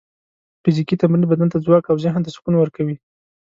[0.63, 2.95] فزیکي تمرین بدن ته ځواک او ذهن ته سکون ورکوي.